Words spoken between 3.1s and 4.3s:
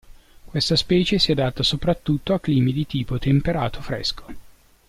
temperato fresco.